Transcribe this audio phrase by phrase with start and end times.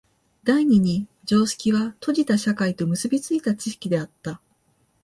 [0.43, 4.41] 第二に常識は閉じた社会と結び付いた知識であった。